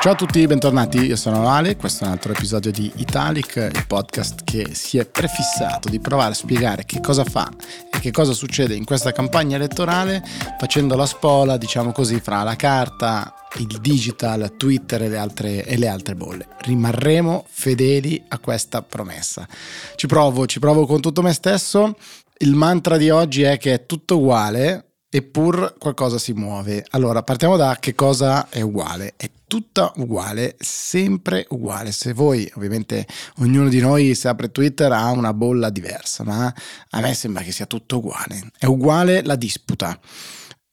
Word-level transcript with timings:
Ciao 0.00 0.12
a 0.12 0.14
tutti, 0.14 0.46
bentornati. 0.46 0.98
Io 0.98 1.16
sono 1.16 1.48
Ale. 1.48 1.74
Questo 1.74 2.04
è 2.04 2.06
un 2.06 2.12
altro 2.12 2.30
episodio 2.30 2.70
di 2.70 2.90
Italic, 2.98 3.56
il 3.56 3.84
podcast 3.88 4.44
che 4.44 4.72
si 4.72 4.96
è 4.96 5.04
prefissato 5.04 5.88
di 5.88 5.98
provare 5.98 6.30
a 6.30 6.34
spiegare 6.34 6.84
che 6.84 7.00
cosa 7.00 7.24
fa 7.24 7.50
e 7.92 7.98
che 7.98 8.12
cosa 8.12 8.32
succede 8.32 8.76
in 8.76 8.84
questa 8.84 9.10
campagna 9.10 9.56
elettorale, 9.56 10.22
facendo 10.56 10.94
la 10.94 11.04
spola, 11.04 11.56
diciamo 11.56 11.90
così, 11.90 12.20
fra 12.20 12.44
la 12.44 12.54
carta, 12.54 13.34
il 13.56 13.80
digital, 13.80 14.54
Twitter 14.56 15.02
e 15.02 15.08
le 15.08 15.18
altre, 15.18 15.64
e 15.64 15.76
le 15.76 15.88
altre 15.88 16.14
bolle. 16.14 16.46
Rimarremo 16.60 17.44
fedeli 17.48 18.22
a 18.28 18.38
questa 18.38 18.82
promessa. 18.82 19.48
Ci 19.96 20.06
provo, 20.06 20.46
ci 20.46 20.60
provo 20.60 20.86
con 20.86 21.00
tutto 21.00 21.22
me 21.22 21.32
stesso. 21.32 21.96
Il 22.38 22.54
mantra 22.54 22.96
di 22.98 23.10
oggi 23.10 23.42
è 23.42 23.58
che 23.58 23.74
è 23.74 23.86
tutto 23.86 24.18
uguale, 24.18 24.87
eppur 25.10 25.74
qualcosa 25.78 26.18
si 26.18 26.32
muove. 26.32 26.84
Allora, 26.90 27.22
partiamo 27.22 27.56
da 27.56 27.76
che 27.80 27.94
cosa 27.94 28.48
è 28.48 28.60
uguale. 28.60 29.14
È 29.16 29.30
tutta 29.46 29.92
uguale, 29.96 30.56
sempre 30.58 31.46
uguale. 31.50 31.92
Se 31.92 32.12
voi, 32.12 32.50
ovviamente, 32.56 33.06
ognuno 33.38 33.68
di 33.68 33.80
noi 33.80 34.14
se 34.14 34.28
apre 34.28 34.50
Twitter 34.50 34.92
ha 34.92 35.10
una 35.10 35.32
bolla 35.32 35.70
diversa, 35.70 36.24
ma 36.24 36.52
a 36.90 37.00
me 37.00 37.14
sembra 37.14 37.42
che 37.42 37.52
sia 37.52 37.66
tutto 37.66 37.98
uguale. 37.98 38.50
È 38.58 38.66
uguale 38.66 39.22
la 39.22 39.36
disputa. 39.36 39.98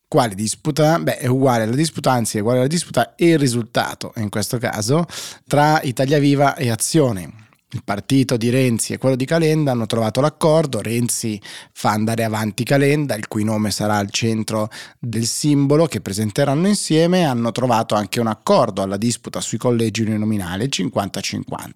Quale 0.08 0.36
disputa? 0.36 1.00
Beh, 1.00 1.18
è 1.18 1.28
uguale 1.28 1.66
la 1.66 1.76
disputa, 1.76 2.12
anzi 2.12 2.38
è 2.38 2.42
uguale 2.42 2.60
la 2.60 2.68
disputa 2.68 3.16
e 3.16 3.30
il 3.30 3.40
risultato, 3.40 4.14
in 4.18 4.30
questo 4.30 4.58
caso, 4.58 5.06
tra 5.48 5.82
Italia 5.82 6.20
Viva 6.20 6.56
e 6.56 6.70
Azione 6.70 7.45
il 7.76 7.84
partito 7.84 8.38
di 8.38 8.50
Renzi 8.50 8.94
e 8.94 8.98
quello 8.98 9.18
di 9.18 9.26
Calenda 9.26 9.72
hanno 9.72 9.86
trovato 9.86 10.22
l'accordo, 10.22 10.82
Renzi 10.82 11.40
fa 11.74 11.92
andare 11.92 12.24
avanti 12.24 12.64
Calenda, 12.64 13.16
il 13.16 13.28
cui 13.28 13.44
nome 13.44 13.70
sarà 13.70 13.98
al 13.98 14.10
centro 14.10 14.70
del 14.98 15.26
simbolo 15.26 15.86
che 15.86 16.00
presenteranno 16.00 16.68
insieme, 16.68 17.26
hanno 17.26 17.52
trovato 17.52 17.94
anche 17.94 18.22
un 18.22 18.28
accordo 18.28 18.82
alla 18.82 18.98
disputa 18.98 19.42
sui 19.42 19.58
collegi 19.58 20.04
uninominali 20.04 20.68
50-50. 20.68 21.70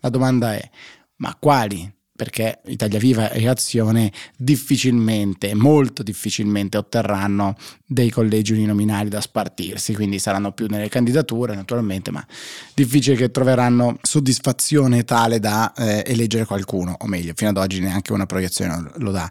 La 0.00 0.08
domanda 0.08 0.54
è, 0.54 0.70
ma 1.16 1.36
quali 1.38 1.90
perché 2.16 2.60
Italia 2.66 2.98
Viva 3.00 3.30
e 3.30 3.48
Azione 3.48 4.12
difficilmente, 4.36 5.54
molto 5.54 6.04
difficilmente 6.04 6.76
otterranno 6.76 7.56
dei 7.84 8.10
collegi 8.10 8.52
uninominali 8.52 9.08
da 9.08 9.20
spartirsi, 9.20 9.94
quindi 9.94 10.20
saranno 10.20 10.52
più 10.52 10.66
nelle 10.68 10.88
candidature 10.88 11.56
naturalmente, 11.56 12.12
ma 12.12 12.24
difficile 12.72 13.16
che 13.16 13.30
troveranno 13.32 13.98
soddisfazione 14.00 15.04
tale 15.04 15.40
da 15.40 15.72
eh, 15.72 16.04
eleggere 16.06 16.44
qualcuno, 16.44 16.96
o 16.96 17.06
meglio, 17.06 17.32
fino 17.34 17.50
ad 17.50 17.56
oggi 17.56 17.80
neanche 17.80 18.12
una 18.12 18.26
proiezione 18.26 18.90
lo 18.96 19.10
dà. 19.10 19.28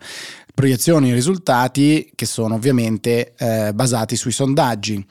Proiezioni 0.53 1.11
e 1.11 1.13
risultati 1.13 2.11
che 2.13 2.25
sono 2.25 2.55
ovviamente 2.55 3.33
eh, 3.37 3.71
basati 3.73 4.15
sui 4.15 4.31
sondaggi. 4.31 5.03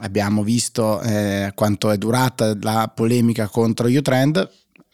Abbiamo 0.00 0.42
visto 0.42 1.00
eh, 1.00 1.52
quanto 1.54 1.90
è 1.90 1.96
durata 1.96 2.56
la 2.60 2.90
polemica 2.94 3.48
contro 3.48 3.88
Utrend, 3.88 4.48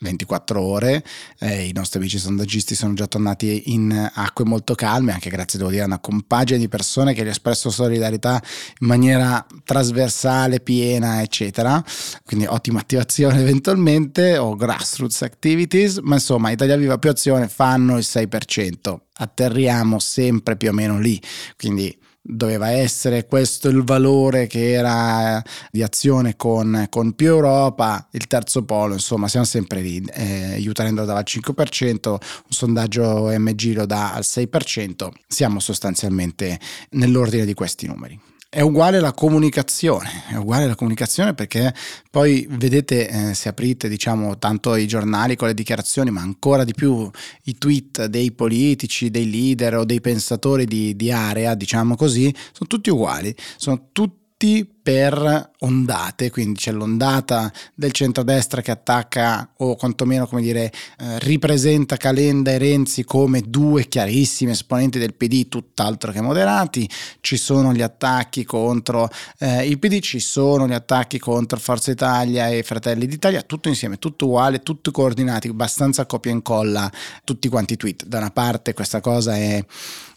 24 0.06 0.60
ore, 0.60 1.04
eh, 1.40 1.66
i 1.66 1.72
nostri 1.72 1.98
amici 1.98 2.18
sondaggisti 2.18 2.74
sono 2.74 2.94
già 2.94 3.06
tornati 3.06 3.72
in 3.72 4.10
acque 4.14 4.44
molto 4.44 4.74
calme, 4.74 5.12
anche 5.12 5.30
grazie 5.30 5.58
devo 5.58 5.70
dire 5.70 5.82
a 5.82 5.86
una 5.86 5.98
compagine 5.98 6.58
di 6.58 6.68
persone 6.68 7.12
che 7.12 7.22
gli 7.24 7.28
ha 7.28 7.30
espresso 7.30 7.70
solidarietà 7.70 8.40
in 8.80 8.86
maniera 8.86 9.44
trasversale, 9.64 10.60
piena, 10.60 11.22
eccetera. 11.22 11.82
Quindi 12.24 12.46
ottima 12.46 12.80
attivazione 12.80 13.40
eventualmente 13.40 14.38
o 14.38 14.54
grassroots 14.54 15.22
activities, 15.22 15.98
ma 15.98 16.14
insomma 16.14 16.50
Italia 16.50 16.76
Viva 16.76 16.98
più 16.98 17.10
azione 17.10 17.48
fanno 17.48 17.96
il 17.96 18.04
6%. 18.06 18.96
Atterriamo 19.18 19.98
sempre 19.98 20.56
più 20.56 20.68
o 20.68 20.72
meno 20.72 20.98
lì, 20.98 21.20
quindi 21.56 21.96
doveva 22.28 22.70
essere 22.70 23.26
questo 23.26 23.68
il 23.68 23.84
valore 23.84 24.46
che 24.46 24.72
era 24.72 25.42
di 25.70 25.82
azione 25.82 26.36
con, 26.36 26.86
con 26.90 27.14
più 27.14 27.28
Europa, 27.28 28.08
il 28.12 28.26
terzo 28.26 28.64
polo, 28.64 28.94
insomma 28.94 29.28
siamo 29.28 29.46
sempre 29.46 29.80
lì, 29.80 30.02
eh, 30.12 30.62
Utah 30.66 30.90
dava 30.90 31.18
al 31.18 31.24
5%, 31.26 32.08
un 32.08 32.18
sondaggio 32.48 33.32
MG 33.38 33.74
lo 33.74 33.86
dà 33.86 34.12
al 34.12 34.24
6%, 34.24 35.08
siamo 35.26 35.60
sostanzialmente 35.60 36.58
nell'ordine 36.90 37.44
di 37.44 37.54
questi 37.54 37.86
numeri. 37.86 38.18
È 38.56 38.62
uguale 38.62 39.00
la 39.00 39.12
comunicazione, 39.12 40.24
è 40.30 40.36
uguale 40.36 40.66
la 40.66 40.74
comunicazione 40.74 41.34
perché 41.34 41.74
poi 42.10 42.46
vedete 42.52 43.06
eh, 43.06 43.34
se 43.34 43.50
aprite 43.50 43.86
diciamo 43.86 44.38
tanto 44.38 44.76
i 44.76 44.86
giornali 44.86 45.36
con 45.36 45.48
le 45.48 45.52
dichiarazioni 45.52 46.10
ma 46.10 46.22
ancora 46.22 46.64
di 46.64 46.72
più 46.72 47.10
i 47.42 47.58
tweet 47.58 48.06
dei 48.06 48.32
politici, 48.32 49.10
dei 49.10 49.30
leader 49.30 49.74
o 49.76 49.84
dei 49.84 50.00
pensatori 50.00 50.64
di, 50.64 50.96
di 50.96 51.12
area 51.12 51.54
diciamo 51.54 51.96
così, 51.96 52.34
sono 52.52 52.66
tutti 52.66 52.88
uguali, 52.88 53.36
sono 53.58 53.88
tutti 53.92 54.66
per 54.86 55.50
ondate, 55.58 56.30
quindi 56.30 56.60
c'è 56.60 56.70
l'ondata 56.70 57.52
del 57.74 57.90
centrodestra 57.90 58.60
che 58.60 58.70
attacca 58.70 59.50
o 59.56 59.74
quantomeno 59.74 60.28
come 60.28 60.42
dire 60.42 60.70
eh, 61.00 61.18
ripresenta 61.18 61.96
Calenda 61.96 62.52
e 62.52 62.58
Renzi 62.58 63.02
come 63.02 63.42
due 63.44 63.88
chiarissimi 63.88 64.52
esponenti 64.52 65.00
del 65.00 65.14
PD 65.14 65.48
tutt'altro 65.48 66.12
che 66.12 66.20
moderati, 66.20 66.88
ci 67.18 67.36
sono 67.36 67.72
gli 67.72 67.82
attacchi 67.82 68.44
contro 68.44 69.08
eh, 69.40 69.66
il 69.66 69.80
PD, 69.80 69.98
ci 69.98 70.20
sono 70.20 70.68
gli 70.68 70.72
attacchi 70.72 71.18
contro 71.18 71.58
Forza 71.58 71.90
Italia 71.90 72.46
e 72.46 72.62
Fratelli 72.62 73.06
d'Italia, 73.06 73.42
tutto 73.42 73.66
insieme, 73.66 73.98
tutto 73.98 74.26
uguale, 74.26 74.62
tutto 74.62 74.92
coordinati, 74.92 75.48
abbastanza 75.48 76.06
copia 76.06 76.30
e 76.30 76.34
incolla 76.34 76.88
tutti 77.24 77.48
quanti 77.48 77.72
i 77.72 77.76
tweet. 77.76 78.06
Da 78.06 78.18
una 78.18 78.30
parte 78.30 78.72
questa 78.72 79.00
cosa 79.00 79.34
è 79.34 79.64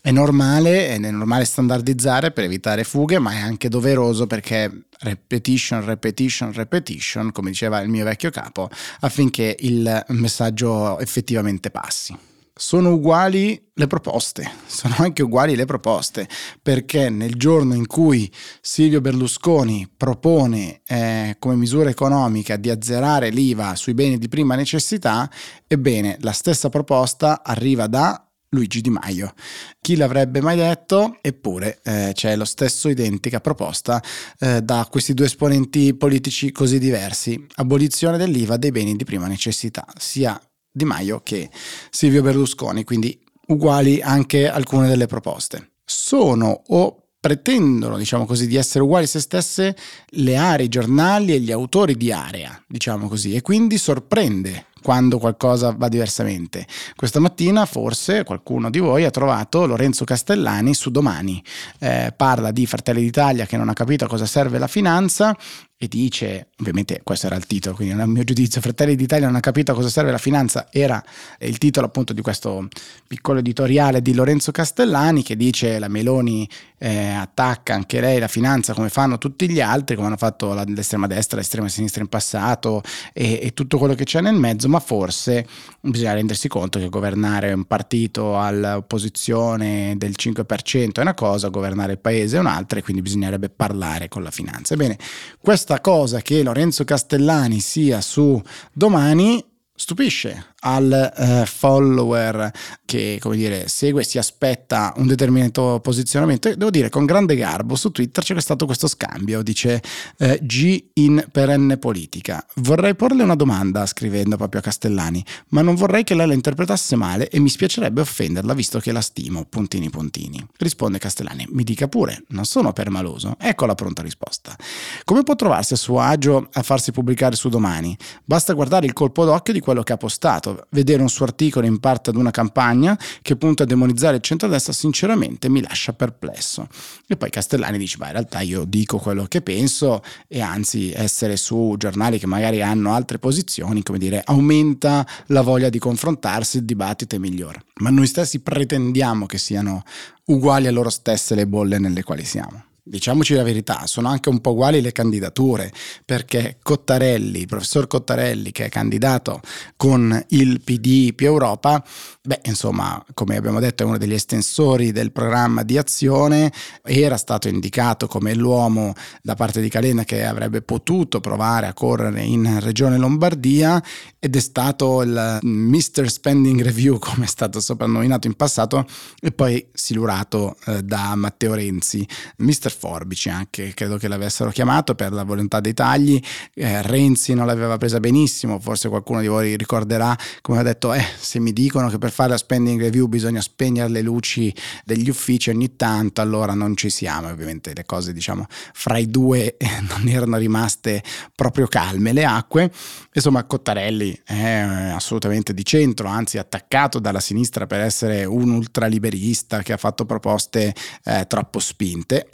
è 0.01 0.11
normale, 0.11 0.89
è 0.89 0.97
normale 0.97 1.43
standardizzare 1.43 2.31
per 2.31 2.45
evitare 2.45 2.83
fughe, 2.83 3.19
ma 3.19 3.33
è 3.33 3.39
anche 3.39 3.67
doveroso 3.67 4.27
perché 4.27 4.58
repetition, 4.99 5.85
repetition, 5.85 6.51
repetition, 6.51 7.31
come 7.31 7.51
diceva 7.51 7.79
il 7.81 7.89
mio 7.89 8.03
vecchio 8.03 8.31
capo, 8.31 8.69
affinché 9.01 9.55
il 9.59 10.05
messaggio 10.09 10.97
effettivamente 10.99 11.69
passi. 11.69 12.17
Sono 12.53 12.91
uguali 12.91 13.69
le 13.73 13.87
proposte, 13.87 14.51
sono 14.65 14.95
anche 14.97 15.23
uguali 15.23 15.55
le 15.55 15.63
proposte, 15.63 16.27
perché 16.61 17.09
nel 17.09 17.35
giorno 17.35 17.73
in 17.73 17.87
cui 17.87 18.29
Silvio 18.59 18.99
Berlusconi 18.99 19.89
propone 19.95 20.81
eh, 20.85 21.37
come 21.39 21.55
misura 21.55 21.89
economica 21.89 22.57
di 22.57 22.69
azzerare 22.69 23.29
l'IVA 23.29 23.75
sui 23.75 23.93
beni 23.93 24.17
di 24.17 24.27
prima 24.27 24.55
necessità, 24.55 25.29
ebbene 25.67 26.17
la 26.19 26.33
stessa 26.33 26.67
proposta 26.67 27.43
arriva 27.43 27.87
da 27.87 28.28
Luigi 28.49 28.81
Di 28.81 28.89
Maio. 28.89 29.33
Chi 29.79 29.95
l'avrebbe 29.95 30.41
mai 30.41 30.55
detto? 30.55 31.17
Eppure 31.21 31.79
eh, 31.83 32.11
c'è 32.13 32.35
lo 32.35 32.45
stesso 32.45 32.89
identica 32.89 33.39
proposta 33.39 34.01
eh, 34.39 34.61
da 34.61 34.87
questi 34.89 35.13
due 35.13 35.27
esponenti 35.27 35.93
politici 35.93 36.51
così 36.51 36.79
diversi. 36.79 37.45
Abolizione 37.55 38.17
dell'IVA 38.17 38.57
dei 38.57 38.71
beni 38.71 38.95
di 38.95 39.03
prima 39.03 39.27
necessità, 39.27 39.85
sia 39.97 40.39
Di 40.71 40.85
Maio 40.85 41.21
che 41.23 41.49
Silvio 41.89 42.21
Berlusconi, 42.21 42.83
quindi 42.83 43.19
uguali 43.47 44.01
anche 44.01 44.49
alcune 44.49 44.87
delle 44.87 45.05
proposte. 45.05 45.71
Sono 45.85 46.63
o 46.67 47.03
pretendono, 47.19 47.97
diciamo 47.97 48.25
così, 48.25 48.47
di 48.47 48.55
essere 48.55 48.83
uguali 48.83 49.05
a 49.05 49.07
se 49.07 49.19
stesse 49.19 49.75
le 50.11 50.35
aree, 50.37 50.65
i 50.65 50.69
giornali 50.69 51.33
e 51.33 51.39
gli 51.39 51.51
autori 51.51 51.95
di 51.95 52.11
area, 52.11 52.63
diciamo 52.67 53.07
così, 53.07 53.35
e 53.35 53.41
quindi 53.41 53.77
sorprende 53.77 54.67
quando 54.81 55.19
qualcosa 55.19 55.73
va 55.75 55.87
diversamente. 55.87 56.65
Questa 56.95 57.19
mattina 57.19 57.65
forse 57.65 58.23
qualcuno 58.23 58.69
di 58.69 58.79
voi 58.79 59.05
ha 59.05 59.11
trovato 59.11 59.65
Lorenzo 59.65 60.05
Castellani 60.05 60.73
su 60.73 60.89
Domani, 60.91 61.43
eh, 61.79 62.13
parla 62.15 62.51
di 62.51 62.65
Fratelli 62.65 63.01
d'Italia 63.01 63.45
che 63.45 63.57
non 63.57 63.69
ha 63.69 63.73
capito 63.73 64.05
a 64.05 64.07
cosa 64.07 64.25
serve 64.25 64.57
la 64.57 64.67
finanza 64.67 65.35
e 65.81 65.87
dice, 65.87 66.49
ovviamente 66.59 66.99
questo 67.05 67.27
era 67.27 67.37
il 67.37 67.45
titolo, 67.45 67.73
quindi 67.73 67.97
il 67.97 68.05
mio 68.05 68.25
giudizio, 68.25 68.59
Fratelli 68.59 68.97
d'Italia 68.97 69.27
non 69.27 69.37
ha 69.37 69.39
capito 69.39 69.71
a 69.71 69.75
cosa 69.75 69.87
serve 69.87 70.11
la 70.11 70.17
finanza, 70.17 70.67
era 70.71 71.01
il 71.39 71.57
titolo 71.57 71.85
appunto 71.85 72.11
di 72.11 72.19
questo 72.19 72.67
piccolo 73.07 73.39
editoriale 73.39 74.01
di 74.01 74.13
Lorenzo 74.13 74.51
Castellani 74.51 75.23
che 75.23 75.37
dice 75.37 75.79
la 75.79 75.87
Meloni 75.87 76.45
eh, 76.79 77.11
attacca 77.11 77.75
anche 77.75 78.01
lei 78.01 78.19
la 78.19 78.27
finanza 78.27 78.73
come 78.73 78.89
fanno 78.89 79.17
tutti 79.17 79.49
gli 79.49 79.61
altri, 79.61 79.95
come 79.95 80.07
hanno 80.07 80.17
fatto 80.17 80.53
l'estrema 80.67 81.07
destra, 81.07 81.37
l'estrema 81.37 81.69
sinistra 81.69 82.01
in 82.01 82.09
passato 82.09 82.81
e, 83.13 83.39
e 83.41 83.53
tutto 83.53 83.77
quello 83.77 83.95
che 83.95 84.03
c'è 84.03 84.19
nel 84.19 84.35
mezzo, 84.35 84.67
ma 84.67 84.81
forse 84.81 85.47
bisogna 85.79 86.11
rendersi 86.11 86.49
conto 86.49 86.77
che 86.79 86.89
governare 86.89 87.53
un 87.53 87.63
partito 87.63 88.37
all'opposizione 88.37 89.95
del 89.95 90.13
5% 90.17 90.91
è 90.91 90.99
una 90.99 91.13
cosa, 91.13 91.47
governare 91.47 91.93
il 91.93 91.99
paese 91.99 92.35
è 92.35 92.39
un'altra 92.41 92.79
e 92.79 92.83
quindi 92.83 93.01
bisognerebbe 93.01 93.47
parlare 93.49 94.09
con 94.09 94.23
la 94.23 94.31
finanza. 94.31 94.73
Ebbene, 94.73 94.97
questo 95.39 95.68
questa 95.69 95.81
cosa 95.81 96.21
che 96.21 96.41
Lorenzo 96.41 96.83
Castellani 96.83 97.59
sia 97.59 98.01
su 98.01 98.41
domani 98.73 99.43
stupisce 99.75 100.55
al 100.61 101.13
eh, 101.15 101.45
follower 101.45 102.51
che 102.85 103.17
come 103.21 103.35
dire 103.35 103.67
segue 103.67 104.01
e 104.01 104.03
si 104.03 104.17
aspetta 104.17 104.93
un 104.97 105.07
determinato 105.07 105.79
posizionamento. 105.81 106.53
Devo 106.55 106.71
dire 106.71 106.89
con 106.89 107.05
grande 107.05 107.35
garbo 107.35 107.75
su 107.75 107.91
Twitter 107.91 108.23
c'è 108.23 108.39
stato 108.41 108.65
questo 108.65 108.87
scambio 108.87 109.41
dice 109.41 109.81
eh, 110.17 110.39
G 110.41 110.83
in 110.93 111.25
perenne 111.31 111.77
politica. 111.77 112.43
Vorrei 112.55 112.95
porle 112.95 113.23
una 113.23 113.35
domanda 113.35 113.85
scrivendo 113.85 114.37
proprio 114.37 114.61
a 114.61 114.63
Castellani 114.63 115.23
ma 115.49 115.61
non 115.61 115.75
vorrei 115.75 116.03
che 116.03 116.15
lei 116.15 116.27
la 116.27 116.33
interpretasse 116.33 116.95
male 116.95 117.29
e 117.29 117.39
mi 117.39 117.49
spiacerebbe 117.49 118.01
offenderla 118.01 118.53
visto 118.53 118.79
che 118.79 118.91
la 118.91 119.01
stimo. 119.01 119.45
Puntini 119.45 119.89
puntini. 119.89 120.45
Risponde 120.57 120.97
Castellani 120.97 121.47
mi 121.51 121.63
dica 121.63 121.87
pure 121.87 122.23
non 122.29 122.45
sono 122.45 122.73
permaloso. 122.73 123.35
Ecco 123.39 123.65
la 123.65 123.75
pronta 123.75 124.01
risposta. 124.01 124.55
Come 125.03 125.23
può 125.23 125.35
trovarsi 125.35 125.73
a 125.73 125.77
suo 125.77 125.99
agio 125.99 126.49
a 126.51 126.63
farsi 126.63 126.91
pubblicare 126.91 127.35
su 127.35 127.49
domani? 127.49 127.95
Basta 128.25 128.53
guardare 128.53 128.85
il 128.85 128.93
colpo 128.93 129.25
d'occhio 129.25 129.53
di 129.53 129.59
quello 129.59 129.83
che 129.83 129.93
ha 129.93 129.97
postato 129.97 130.48
vedere 130.69 131.01
un 131.01 131.09
suo 131.09 131.25
articolo 131.25 131.65
in 131.65 131.79
parte 131.79 132.09
ad 132.09 132.15
una 132.15 132.31
campagna 132.31 132.97
che 133.21 133.35
punta 133.35 133.63
a 133.63 133.65
demonizzare 133.65 134.17
il 134.17 134.21
centrodestra 134.21 134.73
sinceramente 134.73 135.49
mi 135.49 135.61
lascia 135.61 135.93
perplesso. 135.93 136.67
E 137.07 137.17
poi 137.17 137.29
Castellani 137.29 137.77
dice, 137.77 137.97
ma 137.99 138.07
in 138.07 138.13
realtà 138.13 138.41
io 138.41 138.63
dico 138.65 138.97
quello 138.97 139.25
che 139.25 139.41
penso 139.41 140.01
e 140.27 140.41
anzi 140.41 140.91
essere 140.93 141.37
su 141.37 141.75
giornali 141.77 142.19
che 142.19 142.27
magari 142.27 142.61
hanno 142.61 142.93
altre 142.93 143.19
posizioni, 143.19 143.83
come 143.83 143.97
dire, 143.97 144.21
aumenta 144.25 145.05
la 145.27 145.41
voglia 145.41 145.69
di 145.69 145.79
confrontarsi, 145.79 146.57
il 146.57 146.65
dibattito 146.65 147.15
è 147.15 147.19
migliore. 147.19 147.63
Ma 147.75 147.89
noi 147.89 148.07
stessi 148.07 148.39
pretendiamo 148.39 149.25
che 149.25 149.37
siano 149.37 149.83
uguali 150.25 150.67
a 150.67 150.71
loro 150.71 150.89
stesse 150.89 151.35
le 151.35 151.47
bolle 151.47 151.79
nelle 151.79 152.03
quali 152.03 152.23
siamo 152.23 152.63
diciamoci 152.83 153.33
la 153.33 153.43
verità, 153.43 153.85
sono 153.85 154.07
anche 154.07 154.29
un 154.29 154.41
po' 154.41 154.51
uguali 154.51 154.81
le 154.81 154.91
candidature, 154.91 155.71
perché 156.05 156.57
Cottarelli, 156.61 157.39
il 157.39 157.47
professor 157.47 157.87
Cottarelli, 157.87 158.51
che 158.51 158.65
è 158.65 158.69
candidato 158.69 159.41
con 159.75 160.25
il 160.29 160.61
PD 160.61 161.13
più 161.13 161.27
Europa, 161.27 161.83
beh, 162.21 162.41
insomma, 162.43 163.03
come 163.13 163.37
abbiamo 163.37 163.59
detto, 163.59 163.83
è 163.83 163.85
uno 163.85 163.97
degli 163.97 164.13
estensori 164.13 164.91
del 164.91 165.11
programma 165.11 165.63
di 165.63 165.77
azione, 165.77 166.51
era 166.83 167.17
stato 167.17 167.47
indicato 167.47 168.07
come 168.07 168.33
l'uomo 168.33 168.93
da 169.21 169.35
parte 169.35 169.61
di 169.61 169.69
Calenda 169.69 170.03
che 170.03 170.25
avrebbe 170.25 170.61
potuto 170.61 171.19
provare 171.19 171.67
a 171.67 171.73
correre 171.73 172.21
in 172.23 172.59
regione 172.59 172.97
Lombardia 172.97 173.81
ed 174.19 174.35
è 174.35 174.39
stato 174.39 175.01
il 175.01 175.39
Mr. 175.41 176.09
Spending 176.09 176.61
Review, 176.61 176.97
come 176.99 177.25
è 177.25 177.27
stato 177.27 177.59
soprannominato 177.59 178.27
in 178.27 178.35
passato, 178.35 178.85
e 179.19 179.31
poi 179.31 179.69
silurato 179.73 180.57
eh, 180.65 180.83
da 180.83 181.15
Matteo 181.15 181.53
Renzi. 181.53 182.07
Mr. 182.37 182.68
Forbici 182.71 183.29
anche, 183.29 183.73
credo 183.73 183.97
che 183.97 184.07
l'avessero 184.07 184.49
chiamato 184.51 184.95
per 184.95 185.11
la 185.11 185.23
volontà 185.23 185.59
dei 185.59 185.73
tagli, 185.73 186.21
eh, 186.53 186.81
Renzi 186.81 187.33
non 187.33 187.45
l'aveva 187.45 187.77
presa 187.77 187.99
benissimo, 187.99 188.59
forse 188.59 188.89
qualcuno 188.89 189.21
di 189.21 189.27
voi 189.27 189.55
ricorderà 189.57 190.17
come 190.41 190.59
ha 190.59 190.63
detto, 190.63 190.93
eh, 190.93 191.03
se 191.17 191.39
mi 191.39 191.53
dicono 191.53 191.89
che 191.89 191.97
per 191.97 192.11
fare 192.11 192.29
la 192.29 192.37
spending 192.37 192.79
review 192.79 193.07
bisogna 193.07 193.41
spegnere 193.41 193.89
le 193.89 194.01
luci 194.01 194.53
degli 194.85 195.09
uffici 195.09 195.49
ogni 195.49 195.75
tanto, 195.75 196.21
allora 196.21 196.53
non 196.53 196.75
ci 196.75 196.89
siamo, 196.89 197.27
ovviamente 197.27 197.73
le 197.73 197.85
cose 197.85 198.13
diciamo 198.13 198.45
fra 198.73 198.97
i 198.97 199.09
due 199.09 199.57
eh, 199.57 199.67
non 199.87 200.07
erano 200.07 200.37
rimaste 200.37 201.03
proprio 201.35 201.67
calme 201.67 202.13
le 202.13 202.25
acque, 202.25 202.71
insomma 203.19 203.43
Cottarelli 203.43 204.19
è 204.23 204.47
assolutamente 204.93 205.53
di 205.53 205.63
centro, 205.63 206.07
anzi 206.07 206.37
attaccato 206.37 206.99
dalla 206.99 207.19
sinistra 207.19 207.67
per 207.67 207.81
essere 207.81 208.25
un 208.25 208.49
ultraliberista 208.49 209.61
che 209.61 209.73
ha 209.73 209.77
fatto 209.77 210.05
proposte 210.05 210.73
eh, 211.03 211.25
troppo 211.27 211.59
spinte, 211.59 212.29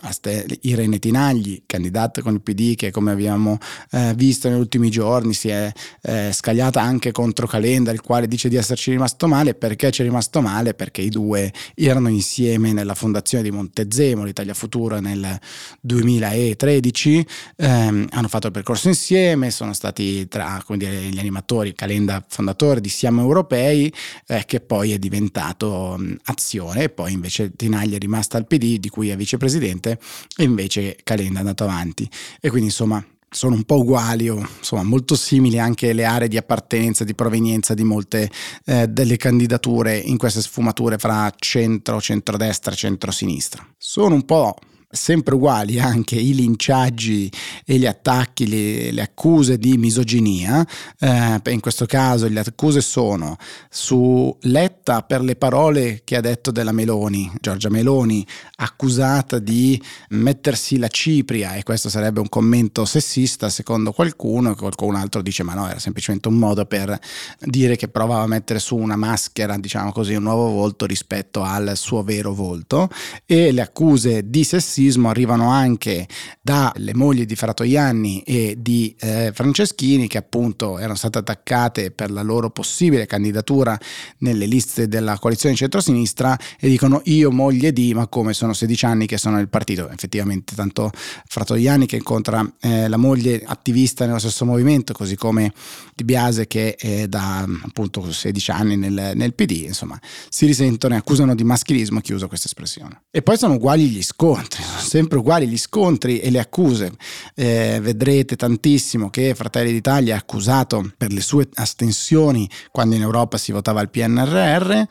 Irene 0.61 0.99
Tinagli, 0.99 1.63
candidata 1.65 2.21
con 2.21 2.33
il 2.33 2.41
PD 2.41 2.75
che 2.75 2.91
come 2.91 3.11
abbiamo 3.11 3.57
eh, 3.91 4.13
visto 4.15 4.47
negli 4.47 4.59
ultimi 4.59 4.89
giorni 4.89 5.33
si 5.33 5.49
è 5.49 5.71
eh, 6.01 6.31
scagliata 6.31 6.81
anche 6.81 7.11
contro 7.11 7.47
Calenda, 7.47 7.91
il 7.91 8.01
quale 8.01 8.27
dice 8.27 8.49
di 8.49 8.55
esserci 8.55 8.91
rimasto 8.91 9.27
male. 9.27 9.53
Perché 9.55 9.91
ci 9.91 10.01
è 10.01 10.05
rimasto 10.05 10.41
male? 10.41 10.73
Perché 10.73 11.01
i 11.01 11.09
due 11.09 11.51
erano 11.73 12.09
insieme 12.09 12.73
nella 12.73 12.93
fondazione 12.95 13.43
di 13.43 13.51
Montezemolo, 13.51 14.29
Italia 14.29 14.53
Futura, 14.53 14.99
nel 14.99 15.39
2013, 15.81 17.27
ehm, 17.57 18.07
hanno 18.11 18.27
fatto 18.27 18.47
il 18.47 18.53
percorso 18.53 18.87
insieme, 18.87 19.51
sono 19.51 19.73
stati 19.73 20.27
tra 20.27 20.61
dire, 20.77 20.95
gli 21.01 21.19
animatori, 21.19 21.74
Calenda 21.74 22.24
fondatore 22.27 22.81
di 22.81 22.89
Siamo 22.89 23.22
Europei, 23.22 23.92
eh, 24.27 24.44
che 24.45 24.60
poi 24.60 24.92
è 24.92 24.98
diventato 24.98 25.95
mh, 25.98 26.18
Azione, 26.25 26.83
e 26.83 26.89
poi 26.89 27.13
invece 27.13 27.54
Tinagli 27.56 27.95
è 27.95 27.98
rimasta 27.98 28.38
al 28.38 28.48
PD, 28.48 28.77
di 28.77 28.89
cui 28.89 29.10
è 29.10 29.16
vicepresidente, 29.16 30.00
e 30.36 30.44
invece 30.44 30.98
Calenda 31.04 31.38
è 31.38 31.42
andato 31.42 31.63
avanti. 31.63 32.10
E 32.39 32.50
quindi 32.50 32.68
insomma 32.68 33.04
sono 33.36 33.56
un 33.56 33.63
po' 33.63 33.80
uguali 33.80 34.30
o 34.30 34.38
insomma 34.38 34.83
molto 34.83 35.16
simili 35.16 35.60
anche 35.60 35.94
le 35.94 36.06
aree 36.06 36.27
di 36.27 36.38
appartenenza, 36.38 37.04
di 37.04 37.13
provenienza 37.13 37.74
di 37.74 37.83
molte 37.83 38.31
eh, 38.66 38.88
delle 38.88 39.18
candidature 39.18 39.98
in 39.98 40.18
queste 40.18 40.42
sfumature 40.42 40.98
fra 40.98 41.31
centro, 41.38 42.00
centrodestra 42.00 42.74
centrosinistra. 42.74 43.68
Sono 43.78 44.16
un 44.16 44.25
po' 44.25 44.56
sempre 44.95 45.36
uguali 45.36 45.80
anche 45.80 46.15
i 46.15 46.33
linciaggi 46.33 47.31
e 47.65 47.77
gli 47.77 47.86
attacchi, 47.86 48.47
le, 48.47 48.92
le 48.92 49.01
accuse 49.01 49.57
di 49.57 49.77
misoginia. 49.77 50.65
Eh, 51.00 51.42
in 51.51 51.59
questo 51.59 51.86
caso 51.86 52.27
le 52.27 52.39
accuse 52.39 52.81
sono 52.81 53.36
su 53.69 54.36
Letta 54.42 55.01
per 55.01 55.21
le 55.21 55.36
parole 55.36 56.01
che 56.03 56.15
ha 56.15 56.21
detto 56.21 56.51
della 56.51 56.71
Meloni, 56.71 57.31
Giorgia 57.39 57.69
Meloni, 57.69 58.25
accusata 58.57 59.39
di 59.39 59.81
mettersi 60.09 60.77
la 60.77 60.88
cipria 60.88 61.56
e 61.56 61.63
questo 61.63 61.89
sarebbe 61.89 62.19
un 62.19 62.30
commento 62.30 62.86
sessista 62.86 63.50
secondo 63.50 63.92
qualcuno 63.92 64.51
e 64.51 64.56
qualcun 64.56 64.95
altro 64.95 65.21
dice 65.21 65.44
ma 65.44 65.53
no, 65.53 65.69
era 65.69 65.80
semplicemente 65.80 66.27
un 66.27 66.36
modo 66.36 66.65
per 66.65 66.97
dire 67.39 67.75
che 67.75 67.88
provava 67.89 68.24
a 68.24 68.27
mettere 68.27 68.59
su 68.59 68.75
una 68.75 68.95
maschera, 68.95 69.57
diciamo 69.57 69.92
così, 69.92 70.15
un 70.15 70.24
nuovo 70.24 70.50
volto 70.50 70.86
rispetto 70.86 71.44
al 71.44 71.74
suo 71.75 72.03
vero 72.03 72.33
volto 72.33 72.89
e 73.25 73.51
le 73.51 73.62
accuse 73.62 74.30
di 74.30 74.44
sessismo 74.44 74.84
razzismo 74.85 75.09
arrivano 75.09 75.49
anche 75.49 76.07
dalle 76.41 76.93
mogli 76.93 77.25
di 77.25 77.35
Fratoianni 77.35 78.21
e 78.21 78.55
di 78.59 78.95
eh, 78.99 79.31
Franceschini 79.33 80.07
che 80.07 80.17
appunto 80.17 80.77
erano 80.77 80.95
state 80.95 81.17
attaccate 81.17 81.91
per 81.91 82.11
la 82.11 82.21
loro 82.21 82.51
possibile 82.51 83.05
candidatura 83.07 83.77
nelle 84.19 84.45
liste 84.45 84.87
della 84.87 85.17
coalizione 85.17 85.55
centrosinistra 85.55 86.37
e 86.59 86.69
dicono 86.69 87.01
io 87.05 87.31
moglie 87.31 87.73
di 87.73 87.93
ma 87.93 88.07
come? 88.07 88.33
Sono 88.33 88.53
16 88.53 88.85
anni 88.85 89.05
che 89.07 89.17
sono 89.17 89.37
nel 89.37 89.49
partito. 89.49 89.89
Effettivamente 89.89 90.55
tanto 90.55 90.91
Fratoianni 91.27 91.85
che 91.87 91.95
incontra 91.95 92.45
eh, 92.59 92.87
la 92.87 92.97
moglie 92.97 93.43
attivista 93.45 94.05
nello 94.05 94.19
stesso 94.19 94.45
movimento 94.45 94.93
così 94.93 95.15
come 95.15 95.51
Di 95.95 96.03
Biase 96.03 96.47
che 96.47 96.75
è 96.75 97.07
da 97.07 97.47
appunto 97.63 98.11
16 98.11 98.51
anni 98.51 98.75
nel, 98.77 99.13
nel 99.15 99.33
PD 99.33 99.63
insomma 99.65 99.99
si 100.29 100.45
risentono 100.45 100.93
e 100.93 100.97
accusano 100.97 101.33
di 101.33 101.43
maschilismo 101.43 102.01
chiuso 102.01 102.27
questa 102.27 102.47
espressione. 102.47 103.03
E 103.09 103.21
poi 103.21 103.37
sono 103.37 103.55
uguali 103.55 103.87
gli 103.87 104.03
scontri 104.03 104.63
sempre 104.77 105.19
uguali 105.19 105.48
gli 105.48 105.57
scontri 105.57 106.19
e 106.19 106.30
le 106.30 106.39
accuse. 106.39 106.94
Eh, 107.36 107.80
vedrete 107.81 108.36
tantissimo 108.36 109.10
che 109.10 109.36
Fratelli 109.36 109.72
d'Italia 109.72 110.16
è 110.16 110.18
accusato 110.18 110.92
per 110.98 111.12
le 111.12 111.22
sue 111.22 111.48
astensioni 111.54 112.50
quando 112.72 112.95
in 112.95 113.01
Europa 113.01 113.38
si 113.38 113.51
votava 113.51 113.81
il 113.81 113.89
PNRR, 113.89 114.81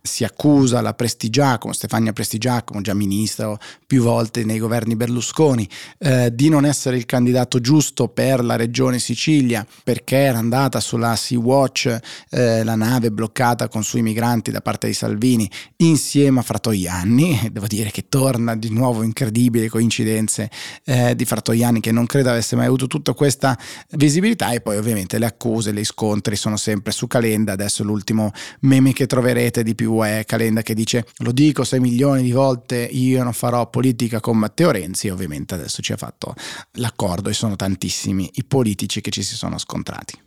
si 0.00 0.24
accusa 0.24 0.80
la 0.80 0.94
Prestigiacomo, 0.94 1.72
Stefania 1.72 2.12
Prestigiacomo, 2.12 2.80
già 2.80 2.94
ministro 2.94 3.58
più 3.86 4.02
volte 4.02 4.44
nei 4.44 4.58
governi 4.58 4.96
Berlusconi, 4.96 5.68
eh, 5.98 6.34
di 6.34 6.48
non 6.48 6.64
essere 6.64 6.96
il 6.96 7.06
candidato 7.06 7.60
giusto 7.60 8.08
per 8.08 8.44
la 8.44 8.56
regione 8.56 8.98
Sicilia 8.98 9.66
perché 9.82 10.16
era 10.16 10.38
andata 10.38 10.80
sulla 10.80 11.16
Sea-Watch, 11.16 11.98
eh, 12.30 12.64
la 12.64 12.76
nave 12.76 13.10
bloccata 13.10 13.68
con 13.68 13.82
sui 13.82 14.02
migranti 14.02 14.50
da 14.50 14.60
parte 14.60 14.86
di 14.86 14.94
Salvini, 14.94 15.50
insieme 15.76 16.40
a 16.40 16.42
Fratoianni. 16.42 17.48
Devo 17.52 17.66
dire 17.66 17.90
che 17.90 18.08
torna 18.08 18.56
di 18.56 18.70
nuovo 18.70 19.02
incredibile 19.02 19.23
incredibili 19.24 19.68
coincidenze 19.68 20.50
eh, 20.84 21.14
di 21.14 21.24
Fratoiani 21.24 21.80
che 21.80 21.92
non 21.92 22.06
credo 22.06 22.30
avesse 22.30 22.56
mai 22.56 22.66
avuto 22.66 22.86
tutta 22.86 23.14
questa 23.14 23.58
visibilità 23.92 24.52
e 24.52 24.60
poi 24.60 24.76
ovviamente 24.76 25.18
le 25.18 25.26
accuse, 25.26 25.72
gli 25.72 25.84
scontri 25.84 26.36
sono 26.36 26.56
sempre 26.56 26.92
su 26.92 27.06
Calenda, 27.06 27.52
adesso 27.52 27.82
l'ultimo 27.82 28.30
meme 28.60 28.92
che 28.92 29.06
troverete 29.06 29.62
di 29.62 29.74
più 29.74 30.00
è 30.02 30.24
Calenda 30.26 30.62
che 30.62 30.74
dice 30.74 31.06
lo 31.18 31.32
dico 31.32 31.64
6 31.64 31.80
milioni 31.80 32.22
di 32.22 32.32
volte 32.32 32.76
io 32.76 33.22
non 33.22 33.32
farò 33.32 33.68
politica 33.70 34.20
con 34.20 34.36
Matteo 34.36 34.70
Renzi. 34.70 35.08
Ovviamente 35.08 35.54
adesso 35.54 35.80
ci 35.80 35.92
ha 35.92 35.96
fatto 35.96 36.34
l'accordo 36.72 37.30
e 37.30 37.32
sono 37.32 37.56
tantissimi 37.56 38.28
i 38.34 38.44
politici 38.44 39.00
che 39.00 39.10
ci 39.10 39.22
si 39.22 39.36
sono 39.36 39.58
scontrati 39.58 40.18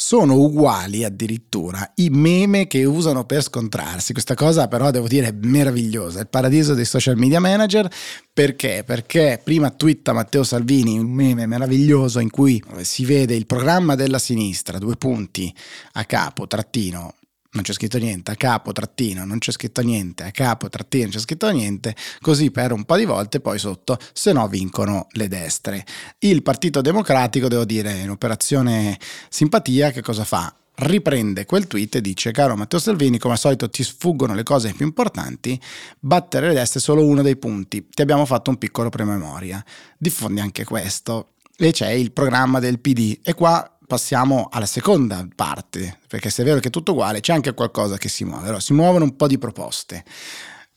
sono 0.00 0.36
uguali 0.38 1.02
addirittura 1.02 1.90
i 1.96 2.08
meme 2.08 2.68
che 2.68 2.84
usano 2.84 3.24
per 3.24 3.42
scontrarsi. 3.42 4.12
Questa 4.12 4.34
cosa 4.34 4.68
però 4.68 4.92
devo 4.92 5.08
dire 5.08 5.26
è 5.26 5.32
meravigliosa, 5.32 6.20
il 6.20 6.28
paradiso 6.28 6.74
dei 6.74 6.84
social 6.84 7.16
media 7.16 7.40
manager. 7.40 7.90
Perché? 8.32 8.84
Perché 8.86 9.40
prima 9.42 9.70
twitta 9.70 10.12
Matteo 10.12 10.44
Salvini 10.44 11.00
un 11.00 11.10
meme 11.10 11.46
meraviglioso 11.46 12.20
in 12.20 12.30
cui 12.30 12.62
si 12.82 13.04
vede 13.04 13.34
il 13.34 13.46
programma 13.46 13.96
della 13.96 14.20
sinistra, 14.20 14.78
due 14.78 14.94
punti 14.94 15.52
a 15.94 16.04
capo, 16.04 16.46
trattino, 16.46 17.14
non 17.58 17.66
c'è 17.66 17.72
scritto 17.72 17.98
niente, 17.98 18.30
a 18.30 18.36
capo 18.36 18.72
trattino 18.72 19.24
non 19.24 19.38
c'è 19.38 19.50
scritto 19.50 19.82
niente, 19.82 20.22
a 20.22 20.30
capo 20.30 20.68
trattino 20.68 21.04
non 21.04 21.12
c'è 21.12 21.18
scritto 21.18 21.50
niente, 21.50 21.96
così 22.20 22.52
per 22.52 22.72
un 22.72 22.84
po' 22.84 22.96
di 22.96 23.04
volte 23.04 23.40
poi 23.40 23.58
sotto 23.58 23.98
se 24.12 24.32
no 24.32 24.46
vincono 24.46 25.08
le 25.12 25.26
destre. 25.26 25.84
Il 26.20 26.42
Partito 26.42 26.80
Democratico, 26.80 27.48
devo 27.48 27.64
dire, 27.64 27.92
in 27.92 28.10
operazione 28.10 28.96
simpatia, 29.28 29.90
che 29.90 30.02
cosa 30.02 30.24
fa? 30.24 30.52
riprende 30.80 31.44
quel 31.44 31.66
tweet 31.66 31.96
e 31.96 32.00
dice 32.00 32.30
caro 32.30 32.54
Matteo 32.54 32.78
Salvini 32.78 33.18
come 33.18 33.34
al 33.34 33.40
solito 33.40 33.68
ti 33.68 33.82
sfuggono 33.82 34.32
le 34.32 34.44
cose 34.44 34.72
più 34.74 34.86
importanti 34.86 35.60
battere 35.98 36.46
le 36.46 36.54
destre 36.54 36.78
è 36.78 36.82
solo 36.84 37.04
uno 37.04 37.20
dei 37.20 37.34
punti 37.34 37.88
ti 37.90 38.00
abbiamo 38.00 38.24
fatto 38.24 38.50
un 38.50 38.58
piccolo 38.58 38.88
prememoria 38.88 39.60
diffondi 39.98 40.38
anche 40.38 40.62
questo 40.62 41.32
e 41.56 41.72
c'è 41.72 41.90
il 41.90 42.12
programma 42.12 42.60
del 42.60 42.78
PD 42.78 43.18
e 43.24 43.34
qua 43.34 43.77
passiamo 43.88 44.48
alla 44.52 44.66
seconda 44.66 45.26
parte, 45.34 45.98
perché 46.06 46.28
se 46.30 46.42
è 46.42 46.44
vero 46.44 46.60
che 46.60 46.68
è 46.68 46.70
tutto 46.70 46.92
uguale, 46.92 47.20
c'è 47.20 47.32
anche 47.32 47.54
qualcosa 47.54 47.96
che 47.96 48.08
si 48.08 48.24
muove. 48.24 48.44
Allora, 48.44 48.60
si 48.60 48.74
muovono 48.74 49.02
un 49.04 49.16
po' 49.16 49.26
di 49.26 49.38
proposte. 49.38 50.04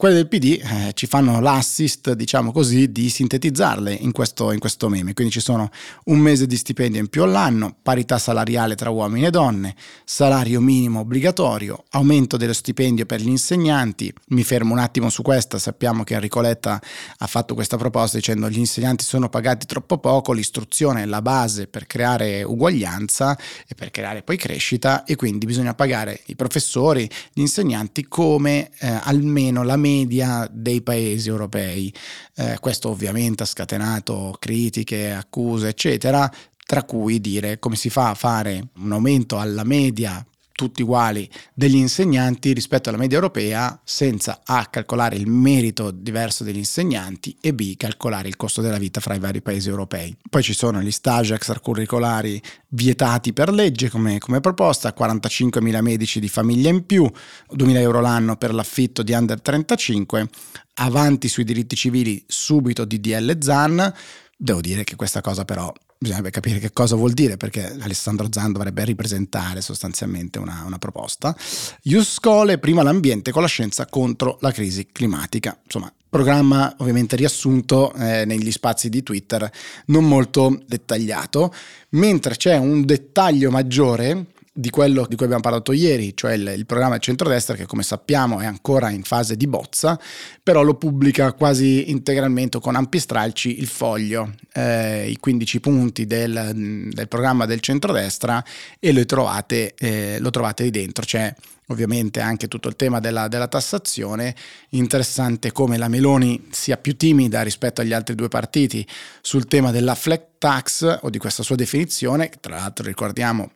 Quelle 0.01 0.15
del 0.15 0.27
PD 0.27 0.59
eh, 0.59 0.93
ci 0.95 1.05
fanno 1.05 1.39
l'assist, 1.39 2.13
diciamo 2.13 2.51
così, 2.51 2.91
di 2.91 3.07
sintetizzarle 3.07 3.93
in 3.93 4.11
questo, 4.11 4.51
in 4.51 4.57
questo 4.57 4.89
meme. 4.89 5.13
Quindi 5.13 5.31
ci 5.31 5.39
sono 5.39 5.69
un 6.05 6.17
mese 6.17 6.47
di 6.47 6.57
stipendio 6.57 6.99
in 6.99 7.07
più 7.07 7.21
all'anno, 7.21 7.75
parità 7.83 8.17
salariale 8.17 8.73
tra 8.73 8.89
uomini 8.89 9.27
e 9.27 9.29
donne, 9.29 9.75
salario 10.03 10.59
minimo 10.59 11.01
obbligatorio, 11.01 11.83
aumento 11.91 12.35
dello 12.35 12.53
stipendio 12.53 13.05
per 13.05 13.21
gli 13.21 13.27
insegnanti. 13.27 14.11
Mi 14.29 14.41
fermo 14.41 14.73
un 14.73 14.79
attimo 14.79 15.11
su 15.11 15.21
questa, 15.21 15.59
sappiamo 15.59 16.03
che 16.03 16.15
Enrico 16.15 16.41
Letta 16.41 16.81
ha 17.19 17.27
fatto 17.27 17.53
questa 17.53 17.77
proposta 17.77 18.17
dicendo 18.17 18.47
che 18.47 18.53
gli 18.53 18.57
insegnanti 18.57 19.03
sono 19.03 19.29
pagati 19.29 19.67
troppo 19.67 19.99
poco, 19.99 20.33
l'istruzione 20.33 21.03
è 21.03 21.05
la 21.05 21.21
base 21.21 21.67
per 21.67 21.85
creare 21.85 22.41
uguaglianza 22.41 23.37
e 23.67 23.75
per 23.75 23.91
creare 23.91 24.23
poi 24.23 24.37
crescita 24.37 25.03
e 25.03 25.15
quindi 25.15 25.45
bisogna 25.45 25.75
pagare 25.75 26.21
i 26.25 26.35
professori, 26.35 27.07
gli 27.33 27.41
insegnanti 27.41 28.07
come 28.07 28.71
eh, 28.79 28.99
almeno 29.03 29.61
la 29.61 29.75
media 29.75 29.89
media 29.91 30.47
dei 30.51 30.81
paesi 30.81 31.29
europei. 31.29 31.93
Eh, 32.35 32.57
questo 32.59 32.89
ovviamente 32.89 33.43
ha 33.43 33.45
scatenato 33.45 34.35
critiche, 34.39 35.11
accuse, 35.11 35.69
eccetera, 35.69 36.31
tra 36.65 36.83
cui 36.83 37.19
dire 37.19 37.59
come 37.59 37.75
si 37.75 37.89
fa 37.89 38.09
a 38.09 38.15
fare 38.15 38.69
un 38.77 38.91
aumento 38.91 39.37
alla 39.37 39.63
media 39.63 40.25
tutti 40.51 40.81
uguali 40.81 41.29
degli 41.53 41.75
insegnanti 41.75 42.53
rispetto 42.53 42.89
alla 42.89 42.97
media 42.97 43.17
europea 43.17 43.79
senza 43.83 44.41
A 44.43 44.65
calcolare 44.65 45.15
il 45.15 45.27
merito 45.27 45.91
diverso 45.91 46.43
degli 46.43 46.57
insegnanti 46.57 47.35
e 47.41 47.53
B 47.53 47.75
calcolare 47.77 48.27
il 48.27 48.37
costo 48.37 48.61
della 48.61 48.77
vita 48.77 48.99
fra 48.99 49.15
i 49.15 49.19
vari 49.19 49.41
paesi 49.41 49.69
europei. 49.69 50.15
Poi 50.29 50.43
ci 50.43 50.53
sono 50.53 50.81
gli 50.81 50.91
stage 50.91 51.33
extracurricolari 51.33 52.41
vietati 52.69 53.33
per 53.33 53.51
legge 53.51 53.89
come, 53.89 54.17
come 54.19 54.39
proposta, 54.39 54.93
45.000 54.97 55.81
medici 55.81 56.19
di 56.19 56.29
famiglia 56.29 56.69
in 56.69 56.85
più, 56.85 57.03
2.000 57.03 57.75
euro 57.77 58.01
l'anno 58.01 58.35
per 58.35 58.53
l'affitto 58.53 59.03
di 59.03 59.13
under 59.13 59.41
35, 59.41 60.27
avanti 60.75 61.27
sui 61.27 61.43
diritti 61.43 61.75
civili 61.75 62.23
subito 62.27 62.85
DDL 62.85 63.37
ZAN. 63.41 63.93
Devo 64.37 64.61
dire 64.61 64.83
che 64.83 64.95
questa 64.95 65.21
cosa 65.21 65.45
però 65.45 65.71
bisognerebbe 66.01 66.31
capire 66.31 66.57
che 66.57 66.73
cosa 66.73 66.95
vuol 66.95 67.13
dire 67.13 67.37
perché 67.37 67.77
Alessandro 67.79 68.27
Zan 68.31 68.53
dovrebbe 68.53 68.83
ripresentare 68.83 69.61
sostanzialmente 69.61 70.39
una, 70.39 70.63
una 70.65 70.79
proposta. 70.79 71.35
Ius 71.83 72.17
prima 72.59 72.81
l'ambiente 72.81 73.31
con 73.31 73.43
la 73.43 73.47
scienza 73.47 73.85
contro 73.85 74.39
la 74.41 74.51
crisi 74.51 74.87
climatica. 74.91 75.55
Insomma, 75.63 75.93
programma 76.09 76.73
ovviamente 76.79 77.15
riassunto 77.15 77.93
eh, 77.93 78.25
negli 78.25 78.51
spazi 78.51 78.89
di 78.89 79.03
Twitter, 79.03 79.47
non 79.85 80.07
molto 80.07 80.59
dettagliato, 80.65 81.53
mentre 81.89 82.35
c'è 82.35 82.57
un 82.57 82.83
dettaglio 82.83 83.51
maggiore 83.51 84.25
di 84.53 84.69
quello 84.69 85.05
di 85.07 85.15
cui 85.15 85.25
abbiamo 85.25 85.43
parlato 85.43 85.71
ieri, 85.71 86.11
cioè 86.13 86.33
il, 86.33 86.53
il 86.57 86.65
programma 86.65 86.93
del 86.93 87.01
centrodestra 87.01 87.55
che 87.55 87.65
come 87.65 87.83
sappiamo 87.83 88.41
è 88.41 88.45
ancora 88.45 88.89
in 88.89 89.03
fase 89.03 89.37
di 89.37 89.47
bozza, 89.47 89.97
però 90.43 90.61
lo 90.61 90.75
pubblica 90.75 91.31
quasi 91.31 91.89
integralmente 91.89 92.59
con 92.59 92.75
ampi 92.75 92.99
stralci 92.99 93.59
il 93.59 93.67
foglio, 93.67 94.33
eh, 94.53 95.09
i 95.09 95.17
15 95.17 95.59
punti 95.61 96.05
del, 96.05 96.89
del, 96.93 97.07
programma 97.07 97.45
del 97.45 97.61
centrodestra 97.61 98.43
e 98.77 98.91
lo 98.91 99.05
trovate, 99.05 99.73
eh, 99.77 100.17
lo 100.19 100.29
trovate 100.31 100.63
lì 100.63 100.69
dentro. 100.69 101.05
C'è 101.05 101.33
ovviamente 101.67 102.19
anche 102.19 102.49
tutto 102.49 102.67
il 102.67 102.75
tema 102.75 102.99
della, 102.99 103.29
della, 103.29 103.47
tassazione, 103.47 104.35
interessante 104.71 105.53
come 105.53 105.77
la 105.77 105.87
Meloni 105.87 106.49
sia 106.51 106.75
più 106.75 106.97
timida 106.97 107.41
rispetto 107.41 107.79
agli 107.79 107.93
altri 107.93 108.15
due 108.15 108.27
partiti 108.27 108.85
sul 109.21 109.45
tema 109.45 109.71
della 109.71 109.95
flat 109.95 110.31
tax 110.37 110.99
o 111.03 111.09
di 111.09 111.17
questa 111.17 111.41
sua 111.41 111.55
definizione, 111.55 112.27
che 112.27 112.39
tra 112.41 112.55
l'altro 112.55 112.85
ricordiamo 112.85 113.51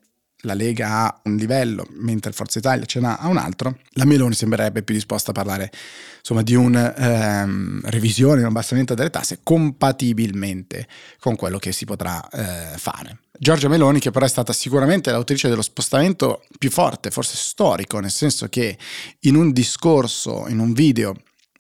la 0.46 0.54
Lega 0.54 0.90
ha 0.90 1.22
un 1.24 1.36
livello, 1.36 1.86
mentre 1.98 2.32
Forza 2.32 2.60
Italia 2.60 2.86
ce 2.86 3.00
n'ha 3.00 3.20
un 3.24 3.38
altro, 3.38 3.80
la 3.92 4.06
Meloni 4.06 4.34
sembrerebbe 4.34 4.84
più 4.84 4.94
disposta 4.94 5.32
a 5.32 5.34
parlare 5.34 5.72
insomma, 6.20 6.42
di 6.42 6.56
una 6.56 6.96
ehm, 6.96 7.82
revisione, 7.86 8.42
un 8.42 8.48
abbassamento 8.48 8.94
delle 8.94 9.10
tasse 9.10 9.40
compatibilmente 9.44 10.88
con 11.20 11.36
quello 11.36 11.58
che 11.58 11.72
si 11.72 11.86
potrà 11.86 12.28
eh, 12.30 12.78
fare. 12.78 13.20
Giorgia 13.38 13.68
Meloni, 13.68 14.00
che 14.00 14.12
però 14.12 14.25
è 14.25 14.30
stata 14.30 14.54
sicuramente 14.54 15.12
l'autrice 15.12 15.50
dello 15.50 15.62
spostamento 15.62 16.44
più 16.58 16.72
forte, 16.72 17.12
forse 17.12 17.36
storico, 17.36 18.00
nel 18.00 18.12
senso 18.12 18.48
che 18.48 18.78
in 19.22 19.36
un 19.36 19.52
discorso, 19.52 20.46
in 20.48 20.60
un 20.60 20.72
video 20.72 21.16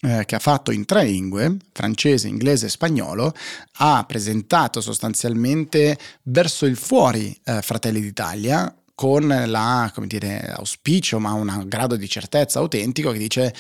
eh, 0.05 0.25
che 0.25 0.35
ha 0.35 0.39
fatto 0.39 0.71
in 0.71 0.85
tre 0.85 1.03
lingue, 1.03 1.57
francese, 1.71 2.27
inglese 2.27 2.67
e 2.67 2.69
spagnolo, 2.69 3.33
ha 3.77 4.03
presentato 4.07 4.79
sostanzialmente 4.79 5.97
verso 6.23 6.65
il 6.65 6.77
fuori 6.77 7.35
eh, 7.43 7.61
Fratelli 7.61 8.01
d'Italia 8.01 8.73
con 8.93 9.27
la, 9.27 9.91
come 9.93 10.07
dire, 10.07 10.53
auspicio, 10.55 11.19
ma 11.19 11.33
un 11.33 11.63
grado 11.65 11.95
di 11.95 12.07
certezza 12.07 12.59
autentico 12.59 13.11
che 13.11 13.17
dice 13.17 13.53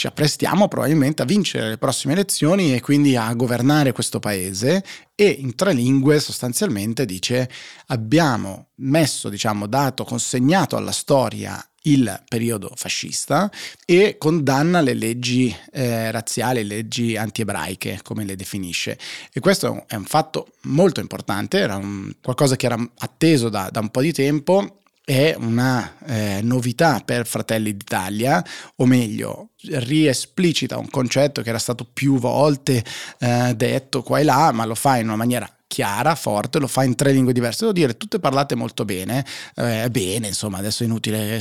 ci 0.00 0.06
apprestiamo 0.06 0.66
probabilmente 0.66 1.20
a 1.20 1.26
vincere 1.26 1.68
le 1.68 1.76
prossime 1.76 2.14
elezioni 2.14 2.74
e 2.74 2.80
quindi 2.80 3.16
a 3.16 3.34
governare 3.34 3.92
questo 3.92 4.18
paese. 4.18 4.82
E 5.14 5.28
in 5.28 5.54
tre 5.54 5.74
lingue 5.74 6.20
sostanzialmente 6.20 7.04
dice 7.04 7.50
abbiamo 7.88 8.68
messo, 8.76 9.28
diciamo, 9.28 9.66
dato, 9.66 10.04
consegnato 10.04 10.76
alla 10.76 10.92
storia 10.92 11.62
il 11.82 12.22
periodo 12.28 12.72
fascista 12.74 13.50
e 13.86 14.16
condanna 14.18 14.80
le 14.80 14.94
leggi 14.94 15.54
eh, 15.72 16.10
razziali, 16.10 16.62
le 16.62 16.74
leggi 16.74 17.16
anti-ebraiche, 17.16 18.00
come 18.02 18.24
le 18.24 18.36
definisce. 18.36 18.98
E 19.32 19.40
questo 19.40 19.84
è 19.86 19.94
un 19.94 20.04
fatto 20.04 20.48
molto 20.62 21.00
importante, 21.00 21.58
era 21.58 21.76
un, 21.76 22.12
qualcosa 22.20 22.56
che 22.56 22.66
era 22.66 22.90
atteso 22.98 23.48
da, 23.48 23.68
da 23.70 23.80
un 23.80 23.90
po' 23.90 24.02
di 24.02 24.12
tempo 24.12 24.76
è 25.02 25.34
una 25.36 25.96
eh, 26.06 26.40
novità 26.40 27.02
per 27.04 27.26
Fratelli 27.26 27.76
d'Italia, 27.76 28.44
o 28.76 28.86
meglio, 28.86 29.48
riesplicita 29.62 30.78
un 30.78 30.88
concetto 30.88 31.42
che 31.42 31.48
era 31.48 31.58
stato 31.58 31.84
più 31.84 32.16
volte 32.18 32.84
eh, 33.18 33.52
detto 33.56 34.02
qua 34.02 34.20
e 34.20 34.22
là, 34.22 34.52
ma 34.52 34.64
lo 34.64 34.76
fa 34.76 34.98
in 34.98 35.06
una 35.06 35.16
maniera 35.16 35.52
chiara, 35.70 36.16
forte, 36.16 36.58
lo 36.58 36.66
fa 36.66 36.82
in 36.82 36.96
tre 36.96 37.12
lingue 37.12 37.32
diverse. 37.32 37.60
Devo 37.60 37.72
dire, 37.72 37.96
tutte 37.96 38.18
parlate 38.18 38.56
molto 38.56 38.84
bene, 38.84 39.24
eh, 39.54 39.88
bene, 39.88 40.26
insomma, 40.26 40.58
adesso 40.58 40.82
è 40.82 40.86
inutile, 40.86 41.40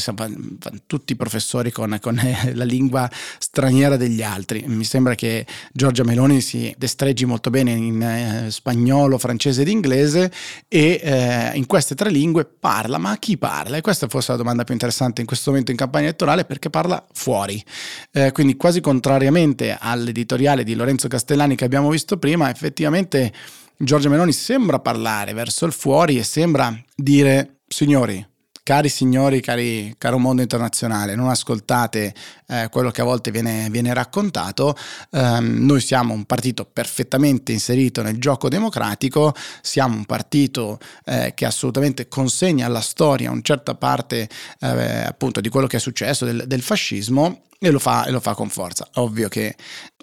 tutti 0.85 1.15
professori 1.15 1.71
con, 1.71 1.97
con 1.99 2.21
la 2.53 2.63
lingua 2.63 3.09
straniera 3.39 3.97
degli 3.97 4.21
altri. 4.21 4.63
Mi 4.67 4.83
sembra 4.83 5.15
che 5.15 5.47
Giorgia 5.73 6.03
Meloni 6.03 6.41
si 6.41 6.71
destreggi 6.77 7.25
molto 7.25 7.49
bene 7.49 7.71
in 7.71 8.01
eh, 8.03 8.51
spagnolo, 8.51 9.17
francese 9.17 9.63
ed 9.63 9.67
inglese 9.67 10.31
e 10.67 11.01
eh, 11.01 11.51
in 11.55 11.65
queste 11.65 11.95
tre 11.95 12.11
lingue 12.11 12.45
parla, 12.45 12.99
ma 12.99 13.09
a 13.09 13.17
chi 13.17 13.35
parla? 13.35 13.77
E 13.77 13.81
questa 13.81 14.05
è 14.05 14.09
forse 14.09 14.33
la 14.33 14.37
domanda 14.37 14.63
più 14.63 14.73
interessante 14.73 15.21
in 15.21 15.27
questo 15.27 15.49
momento 15.49 15.71
in 15.71 15.77
campagna 15.77 16.05
elettorale 16.05 16.45
perché 16.45 16.69
parla 16.69 17.03
fuori. 17.13 17.63
Eh, 18.11 18.31
quindi 18.31 18.55
quasi 18.57 18.79
contrariamente 18.79 19.75
all'editoriale 19.79 20.63
di 20.63 20.75
Lorenzo 20.75 21.07
Castellani 21.07 21.55
che 21.55 21.65
abbiamo 21.65 21.89
visto 21.89 22.19
prima, 22.19 22.51
effettivamente 22.51 23.33
Giorgia 23.81 24.09
Meloni 24.09 24.33
sembra 24.33 24.79
parlare 24.79 25.31
verso 25.31 25.65
il 25.65 25.71
fuori 25.71 26.17
e 26.17 26.23
sembra 26.23 26.77
dire, 26.93 27.61
signori, 27.65 28.27
cari 28.61 28.89
signori, 28.89 29.39
cari, 29.39 29.95
caro 29.97 30.17
mondo 30.17 30.41
internazionale, 30.41 31.15
non 31.15 31.29
ascoltate 31.29 32.13
eh, 32.47 32.67
quello 32.69 32.91
che 32.91 32.99
a 32.99 33.05
volte 33.05 33.31
viene, 33.31 33.69
viene 33.69 33.93
raccontato, 33.93 34.75
um, 35.11 35.65
noi 35.65 35.79
siamo 35.79 36.13
un 36.13 36.25
partito 36.25 36.65
perfettamente 36.65 37.53
inserito 37.53 38.01
nel 38.01 38.19
gioco 38.19 38.49
democratico, 38.49 39.33
siamo 39.61 39.95
un 39.95 40.03
partito 40.03 40.77
eh, 41.05 41.31
che 41.33 41.45
assolutamente 41.45 42.09
consegna 42.09 42.65
alla 42.65 42.81
storia 42.81 43.31
una 43.31 43.39
certa 43.41 43.75
parte 43.75 44.27
eh, 44.59 45.05
appunto 45.05 45.39
di 45.39 45.47
quello 45.47 45.67
che 45.67 45.77
è 45.77 45.79
successo 45.79 46.25
del, 46.25 46.43
del 46.47 46.61
fascismo 46.61 47.43
e 47.61 47.71
lo, 47.71 47.79
fa, 47.79 48.05
e 48.05 48.11
lo 48.11 48.19
fa 48.19 48.33
con 48.33 48.49
forza. 48.49 48.87
Ovvio 48.95 49.27
che 49.27 49.55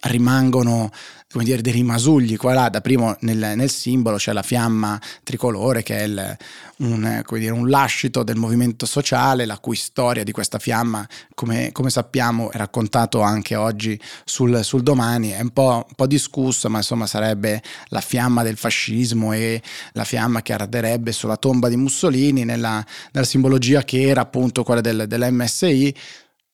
rimangono 0.02 0.90
come 1.36 1.44
dire, 1.44 1.60
dei 1.60 1.72
rimasugli 1.72 2.36
qua 2.36 2.54
là, 2.54 2.68
da 2.68 2.80
primo 2.80 3.14
nel, 3.20 3.52
nel 3.56 3.68
simbolo 3.68 4.16
c'è 4.16 4.32
la 4.32 4.42
fiamma 4.42 4.98
tricolore 5.22 5.82
che 5.82 5.98
è 5.98 6.02
il, 6.04 6.36
un, 6.78 7.22
dire, 7.32 7.50
un, 7.50 7.68
lascito 7.68 8.22
del 8.22 8.36
movimento 8.36 8.86
sociale, 8.86 9.44
la 9.44 9.58
cui 9.58 9.76
storia 9.76 10.24
di 10.24 10.32
questa 10.32 10.58
fiamma, 10.58 11.06
come, 11.34 11.72
come 11.72 11.90
sappiamo, 11.90 12.50
è 12.50 12.56
raccontato 12.56 13.20
anche 13.20 13.54
oggi 13.54 14.00
sul, 14.24 14.64
sul 14.64 14.82
domani, 14.82 15.30
è 15.30 15.40
un 15.40 15.50
po', 15.50 15.84
un 15.86 15.94
po', 15.94 16.06
discusso, 16.06 16.70
ma 16.70 16.78
insomma 16.78 17.06
sarebbe 17.06 17.60
la 17.88 18.00
fiamma 18.00 18.42
del 18.42 18.56
fascismo 18.56 19.32
e 19.32 19.60
la 19.92 20.04
fiamma 20.04 20.42
che 20.42 20.52
arderebbe 20.52 21.12
sulla 21.12 21.36
tomba 21.36 21.68
di 21.68 21.76
Mussolini 21.76 22.44
nella, 22.44 22.82
nella 23.12 23.26
simbologia 23.26 23.82
che 23.82 24.02
era 24.02 24.22
appunto 24.22 24.62
quella 24.62 24.80
del, 24.80 25.06
dell'MSI 25.06 25.94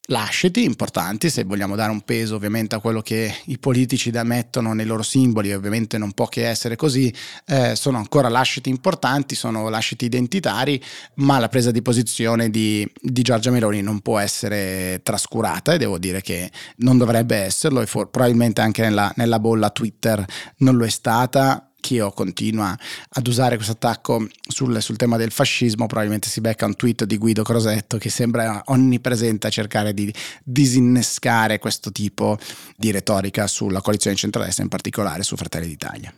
lasciti 0.07 0.65
importanti, 0.65 1.31
se 1.31 1.45
vogliamo 1.45 1.77
dare 1.77 1.93
un 1.93 2.01
peso 2.01 2.35
ovviamente 2.35 2.75
a 2.75 2.81
quello 2.81 3.03
che 3.03 3.33
i 3.47 3.59
politici 3.59 4.11
mettono 4.25 4.73
nei 4.73 4.85
loro 4.85 5.03
simboli, 5.03 5.53
ovviamente 5.53 5.97
non 5.97 6.13
può 6.13 6.27
che 6.27 6.49
essere 6.49 6.75
così, 6.75 7.13
eh, 7.47 7.77
sono 7.77 7.99
ancora 7.99 8.29
lasciti 8.29 8.69
importanti, 8.69 9.35
sono 9.35 9.69
lasciti 9.69 10.05
identitari, 10.05 10.83
ma 11.17 11.39
la 11.39 11.49
presa 11.49 11.71
di 11.71 11.83
posizione 11.83 12.51
di, 12.51 12.91
di 13.01 13.23
Giorgia 13.23 13.51
Meloni 13.51 13.81
non 13.81 14.01
può 14.01 14.19
essere 14.19 15.01
trascurata 15.03 15.73
e 15.73 15.79
devo 15.79 15.99
dire 15.99 16.21
che 16.21 16.51
non 16.79 16.99
dovrebbe 16.99 17.37
esserlo 17.37 17.81
e 17.81 17.87
for- 17.87 18.11
probabilmente 18.11 18.61
anche 18.61 18.83
nella, 18.83 19.13
nella 19.17 19.39
bolla 19.39 19.71
Twitter 19.71 20.25
non 20.59 20.77
lo 20.77 20.85
è 20.85 20.91
stata 20.91 21.72
Chio 21.83 22.13
continua 22.13 22.79
ad 23.09 23.27
usare 23.27 23.57
questo 23.57 23.73
attacco 23.73 24.25
sul, 24.47 24.81
sul, 24.81 24.97
tema 24.97 25.17
del 25.17 25.33
fascismo, 25.33 25.87
probabilmente 25.87 26.29
si 26.29 26.41
becca 26.41 26.65
un 26.65 26.77
tweet 26.77 27.03
di 27.03 27.19
Guido 27.19 27.43
Crosetto 27.43 27.99
che 27.99 28.09
sembra 28.09 28.63
onnipresente 28.67 29.49
a 29.49 29.51
cercare 29.51 29.93
di 29.93 30.15
disinnescare 30.45 31.59
questo 31.59 31.91
tipo 31.91 32.39
di 32.77 32.93
retorica 32.93 33.49
sulla 33.49 33.81
coalizione 33.81 34.15
centrodestra, 34.15 34.63
in 34.63 34.69
particolare 34.69 35.25
su 35.25 35.35
Fratelli 35.35 35.67
d'Italia. 35.67 36.15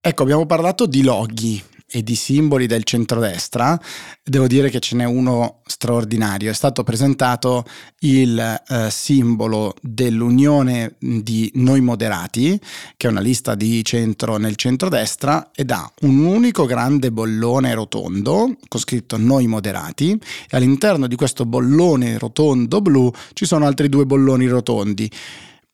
Ecco, 0.00 0.22
abbiamo 0.22 0.44
parlato 0.46 0.86
di 0.86 1.02
loghi, 1.04 1.62
e 1.96 2.02
di 2.02 2.14
simboli 2.14 2.66
del 2.66 2.84
centrodestra, 2.84 3.80
devo 4.22 4.46
dire 4.46 4.68
che 4.68 4.80
ce 4.80 4.96
n'è 4.96 5.04
uno 5.06 5.62
straordinario. 5.64 6.50
È 6.50 6.54
stato 6.54 6.84
presentato 6.84 7.64
il 8.00 8.38
eh, 8.38 8.90
simbolo 8.90 9.74
dell'Unione 9.80 10.96
di 10.98 11.50
Noi 11.54 11.80
Moderati, 11.80 12.60
che 12.98 13.06
è 13.06 13.10
una 13.10 13.22
lista 13.22 13.54
di 13.54 13.82
centro 13.82 14.36
nel 14.36 14.56
centrodestra, 14.56 15.52
ed 15.54 15.70
ha 15.70 15.90
un 16.02 16.22
unico 16.22 16.66
grande 16.66 17.10
bollone 17.10 17.72
rotondo 17.72 18.54
con 18.68 18.78
scritto 18.78 19.16
Noi 19.16 19.46
Moderati, 19.46 20.10
e 20.10 20.54
all'interno 20.54 21.06
di 21.06 21.16
questo 21.16 21.46
bollone 21.46 22.18
rotondo 22.18 22.82
blu 22.82 23.10
ci 23.32 23.46
sono 23.46 23.64
altri 23.64 23.88
due 23.88 24.04
bolloni 24.04 24.46
rotondi 24.48 25.10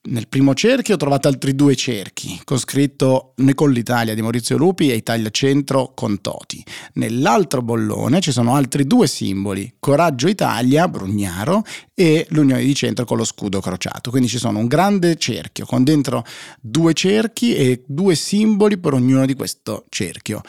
nel 0.04 0.26
primo 0.26 0.52
cerchio 0.54 0.96
trovate 0.96 1.28
altri 1.28 1.54
due 1.54 1.76
cerchi 1.76 2.40
con 2.42 2.58
scritto 2.58 3.34
Noi 3.36 3.54
con 3.54 3.70
l'Italia 3.70 4.14
di 4.14 4.22
Maurizio 4.22 4.56
Lupi 4.56 4.90
e 4.90 4.96
Italia 4.96 5.30
Centro 5.30 5.92
con 5.94 6.20
Toti. 6.20 6.64
Nell'altro 6.94 7.62
bollone 7.62 8.20
ci 8.20 8.32
sono 8.32 8.56
altri 8.56 8.86
due 8.86 9.06
simboli, 9.06 9.76
Coraggio 9.78 10.26
Italia, 10.26 10.88
Brugnaro, 10.88 11.62
e 11.94 12.26
l'Unione 12.30 12.64
di 12.64 12.74
Centro 12.74 13.04
con 13.04 13.16
lo 13.16 13.24
scudo 13.24 13.60
crociato. 13.60 14.10
Quindi 14.10 14.28
ci 14.28 14.38
sono 14.38 14.58
un 14.58 14.66
grande 14.66 15.16
cerchio 15.16 15.66
con 15.66 15.84
dentro 15.84 16.24
due 16.60 16.94
cerchi 16.94 17.54
e 17.54 17.84
due 17.86 18.16
simboli 18.16 18.78
per 18.78 18.94
ognuno 18.94 19.24
di 19.24 19.34
questo 19.34 19.84
cerchio 19.88 20.42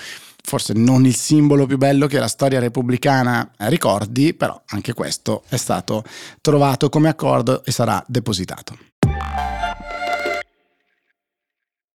forse 0.46 0.74
non 0.74 1.06
il 1.06 1.16
simbolo 1.16 1.66
più 1.66 1.78
bello 1.78 2.06
che 2.06 2.20
la 2.20 2.28
storia 2.28 2.60
repubblicana 2.60 3.50
ricordi, 3.60 4.34
però 4.34 4.62
anche 4.68 4.94
questo 4.94 5.44
è 5.48 5.56
stato 5.56 6.04
trovato 6.42 6.90
come 6.90 7.08
accordo 7.08 7.64
e 7.64 7.72
sarà 7.72 8.04
depositato. 8.06 8.78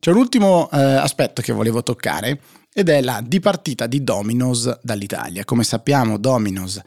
C'è 0.01 0.13
un 0.13 0.19
ultimo 0.19 0.71
eh, 0.71 0.77
aspetto 0.79 1.43
che 1.43 1.53
volevo 1.53 1.83
toccare 1.83 2.41
ed 2.73 2.89
è 2.89 3.01
la 3.01 3.21
dipartita 3.25 3.89
di 3.89 4.05
Domino's 4.05 4.79
dall'Italia. 4.81 5.45
Come 5.45 5.65
sappiamo 5.65 6.19
Domino's 6.19 6.81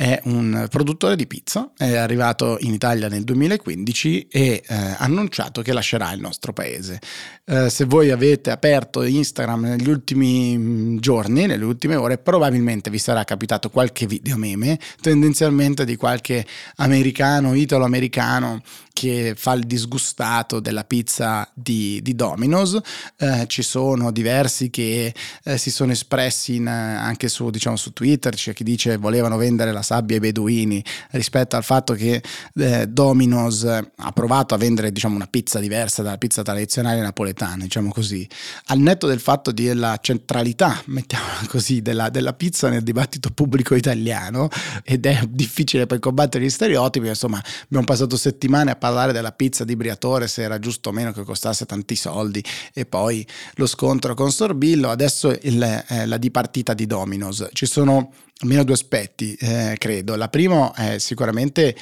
è 0.00 0.18
un 0.24 0.66
produttore 0.70 1.14
di 1.14 1.26
pizza, 1.26 1.72
è 1.76 1.94
arrivato 1.94 2.56
in 2.60 2.72
Italia 2.72 3.08
nel 3.08 3.22
2015 3.22 4.28
e 4.30 4.62
ha 4.66 4.74
eh, 4.74 4.94
annunciato 4.96 5.60
che 5.60 5.74
lascerà 5.74 6.10
il 6.12 6.22
nostro 6.22 6.54
paese. 6.54 6.98
Eh, 7.44 7.68
se 7.68 7.84
voi 7.84 8.10
avete 8.10 8.50
aperto 8.50 9.02
Instagram 9.02 9.64
negli 9.64 9.90
ultimi 9.90 10.56
mm, 10.56 10.98
giorni, 11.00 11.44
nelle 11.44 11.66
ultime 11.66 11.96
ore, 11.96 12.16
probabilmente 12.16 12.88
vi 12.88 12.96
sarà 12.96 13.24
capitato 13.24 13.68
qualche 13.68 14.06
video 14.06 14.38
meme, 14.38 14.78
tendenzialmente 15.02 15.84
di 15.84 15.96
qualche 15.96 16.46
americano, 16.76 17.52
italo-americano 17.52 18.62
che 19.00 19.34
fa 19.36 19.52
il 19.52 19.64
disgustato 19.64 20.60
della 20.60 20.84
pizza 20.84 21.50
di, 21.54 22.00
di 22.02 22.14
Domino's. 22.14 22.78
Eh, 23.16 23.44
ci 23.46 23.62
sono 23.62 24.10
diversi 24.10 24.68
che 24.68 25.14
eh, 25.42 25.58
si 25.58 25.70
sono 25.70 25.92
espressi 25.92 26.56
in, 26.56 26.68
anche 26.68 27.28
su, 27.28 27.48
diciamo, 27.48 27.76
su 27.76 27.92
Twitter, 27.92 28.34
c'è 28.34 28.52
chi 28.52 28.62
dice 28.62 28.96
volevano 28.98 29.36
vendere 29.36 29.72
la 29.72 29.82
sabbia 29.90 30.16
ai 30.16 30.20
beduini 30.20 30.84
rispetto 31.10 31.56
al 31.56 31.64
fatto 31.64 31.94
che 31.94 32.22
eh, 32.54 32.86
Domino's 32.86 33.64
ha 33.64 34.12
provato 34.12 34.54
a 34.54 34.56
vendere 34.56 34.92
diciamo, 34.92 35.16
una 35.16 35.26
pizza 35.26 35.58
diversa 35.58 36.02
dalla 36.02 36.18
pizza 36.18 36.42
tradizionale 36.42 37.00
napoletana, 37.00 37.64
diciamo 37.64 37.90
così. 37.90 38.28
Al 38.66 38.78
netto 38.78 39.08
del 39.08 39.20
fatto 39.20 39.50
della 39.50 39.98
centralità, 40.00 40.80
mettiamola 40.86 41.46
così, 41.48 41.82
della, 41.82 42.08
della 42.10 42.34
pizza 42.34 42.68
nel 42.68 42.82
dibattito 42.82 43.30
pubblico 43.30 43.74
italiano 43.74 44.48
ed 44.84 45.06
è 45.06 45.20
difficile 45.28 45.86
per 45.86 45.98
combattere 45.98 46.44
gli 46.44 46.50
stereotipi, 46.50 47.08
insomma 47.08 47.42
abbiamo 47.64 47.84
passato 47.84 48.16
settimane 48.16 48.70
a 48.70 48.76
parlare 48.76 49.00
parlare 49.00 49.12
della 49.12 49.32
pizza 49.32 49.64
di 49.64 49.76
Briatore, 49.76 50.28
se 50.28 50.42
era 50.42 50.58
giusto 50.58 50.90
o 50.90 50.92
meno 50.92 51.12
che 51.12 51.22
costasse 51.22 51.64
tanti 51.64 51.96
soldi, 51.96 52.42
e 52.72 52.86
poi 52.86 53.26
lo 53.54 53.66
scontro 53.66 54.14
con 54.14 54.30
Sorbillo, 54.30 54.90
adesso 54.90 55.36
il, 55.42 55.62
eh, 55.62 56.06
la 56.06 56.16
dipartita 56.16 56.74
di 56.74 56.86
Domino's. 56.86 57.48
Ci 57.52 57.66
sono 57.66 58.12
almeno 58.40 58.64
due 58.64 58.74
aspetti, 58.74 59.34
eh, 59.34 59.76
credo. 59.78 60.16
La 60.16 60.28
prima 60.28 60.72
è 60.74 60.98
sicuramente 60.98 61.76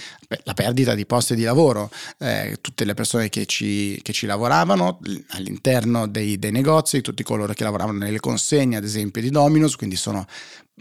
la 0.45 0.55
perdita 0.55 0.95
di 0.95 1.07
posti 1.07 1.35
di 1.35 1.43
lavoro. 1.43 1.91
Eh, 2.19 2.59
tutte 2.61 2.85
le 2.85 2.95
persone 2.95 3.29
che 3.29 3.47
ci, 3.47 4.01
che 4.03 4.13
ci 4.13 4.27
lavoravano 4.27 5.01
all'interno 5.31 6.07
dei, 6.07 6.39
dei, 6.39 6.51
negozi, 6.51 7.01
tutti 7.01 7.23
coloro 7.23 7.53
che 7.53 7.65
lavoravano 7.65 7.99
nelle 7.99 8.21
consegne, 8.21 8.77
ad 8.77 8.85
esempio, 8.85 9.23
di 9.23 9.31
Domino's, 9.31 9.77
quindi 9.77 9.97
sono 9.97 10.27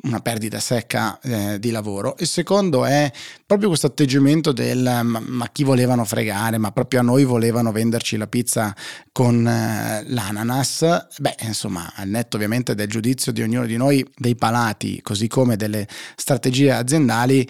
una 0.03 0.19
perdita 0.19 0.59
secca 0.59 1.19
eh, 1.21 1.59
di 1.59 1.69
lavoro. 1.69 2.15
Il 2.19 2.27
secondo 2.27 2.85
è 2.85 3.11
proprio 3.45 3.67
questo 3.67 3.87
atteggiamento 3.87 4.51
del 4.51 4.81
ma, 5.03 5.21
ma, 5.23 5.49
chi 5.51 5.63
volevano 5.63 6.05
fregare, 6.05 6.57
ma 6.57 6.71
proprio 6.71 7.01
a 7.01 7.03
noi 7.03 7.23
volevano 7.23 7.71
venderci 7.71 8.17
la 8.17 8.27
pizza 8.27 8.75
con 9.11 9.47
eh, 9.47 10.03
l'ananas. 10.07 11.07
Beh, 11.19 11.35
insomma, 11.41 11.93
al 11.95 12.07
netto 12.07 12.35
ovviamente 12.35 12.73
del 12.73 12.87
giudizio 12.87 13.31
di 13.31 13.41
ognuno 13.41 13.65
di 13.65 13.77
noi, 13.77 14.05
dei 14.15 14.35
palati, 14.35 15.01
così 15.01 15.27
come 15.27 15.55
del 15.55 15.67
delle 15.67 15.87
strategie 16.15 16.71
aziendali 16.71 17.47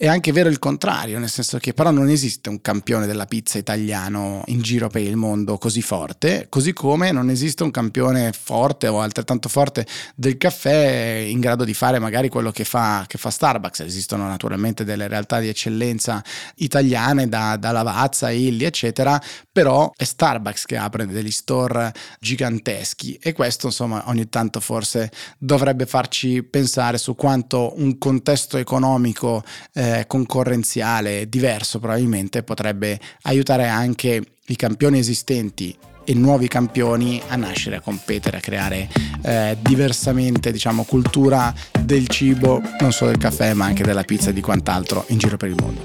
è 0.00 0.06
anche 0.06 0.30
vero 0.30 0.48
il 0.48 0.60
contrario, 0.60 1.18
nel 1.18 1.28
senso 1.28 1.58
che 1.58 1.74
però 1.74 1.90
non 1.90 2.08
esiste 2.08 2.48
un 2.48 2.60
campione 2.60 3.04
della 3.04 3.26
pizza 3.26 3.58
italiano 3.58 4.44
in 4.46 4.62
giro 4.62 4.86
per 4.86 5.02
il 5.02 5.16
mondo 5.16 5.58
così 5.58 5.82
forte, 5.82 6.46
così 6.48 6.72
come 6.72 7.10
non 7.10 7.30
esiste 7.30 7.64
un 7.64 7.72
campione 7.72 8.30
forte 8.30 8.86
o 8.86 9.00
altrettanto 9.00 9.48
forte 9.48 9.84
del 10.14 10.36
caffè 10.36 11.26
in 11.26 11.40
grado 11.40 11.64
di 11.64 11.74
fare 11.74 11.98
magari 11.98 12.28
quello 12.28 12.52
che 12.52 12.62
fa, 12.62 13.06
che 13.08 13.18
fa 13.18 13.30
Starbucks. 13.30 13.80
Esistono 13.80 14.28
naturalmente 14.28 14.84
delle 14.84 15.08
realtà 15.08 15.40
di 15.40 15.48
eccellenza 15.48 16.22
italiane 16.58 17.28
da, 17.28 17.56
da 17.56 17.72
Lavazza, 17.72 18.30
Illy, 18.30 18.66
eccetera, 18.66 19.20
però 19.50 19.90
è 19.96 20.04
Starbucks 20.04 20.64
che 20.64 20.76
apre 20.76 21.06
degli 21.06 21.32
store 21.32 21.92
giganteschi 22.20 23.18
e 23.20 23.32
questo 23.32 23.66
insomma 23.66 24.04
ogni 24.06 24.28
tanto 24.28 24.60
forse 24.60 25.10
dovrebbe 25.38 25.86
farci 25.86 26.44
pensare 26.44 26.98
su 26.98 27.16
quanto 27.16 27.72
un 27.78 27.98
contesto 27.98 28.58
economico 28.58 29.42
eh, 29.72 29.86
eh, 29.88 30.06
concorrenziale 30.06 31.28
diverso 31.28 31.78
probabilmente 31.78 32.42
potrebbe 32.42 32.98
aiutare 33.22 33.68
anche 33.68 34.22
i 34.46 34.56
campioni 34.56 34.98
esistenti 34.98 35.76
e 36.04 36.14
nuovi 36.14 36.48
campioni 36.48 37.20
a 37.28 37.36
nascere, 37.36 37.76
a 37.76 37.80
competere, 37.80 38.38
a 38.38 38.40
creare 38.40 38.88
eh, 39.22 39.56
diversamente 39.60 40.50
diciamo, 40.50 40.84
cultura 40.84 41.52
del 41.78 42.08
cibo, 42.08 42.62
non 42.80 42.92
solo 42.92 43.10
del 43.10 43.20
caffè 43.20 43.52
ma 43.52 43.66
anche 43.66 43.82
della 43.82 44.04
pizza 44.04 44.30
e 44.30 44.32
di 44.32 44.40
quant'altro 44.40 45.04
in 45.08 45.18
giro 45.18 45.36
per 45.36 45.50
il 45.50 45.56
mondo. 45.60 45.82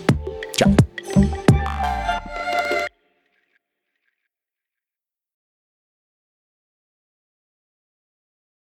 Ciao! 0.55 1.42